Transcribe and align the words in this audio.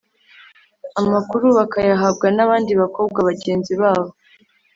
amakuru 1.01 1.45
bakayahabwa 1.57 2.27
n’abandi 2.35 2.71
bakobwa 2.81 3.19
bagenzi 3.29 3.73
babo, 3.81 4.09